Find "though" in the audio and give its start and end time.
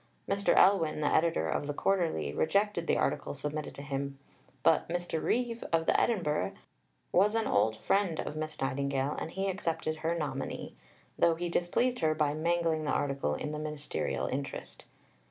11.19-11.35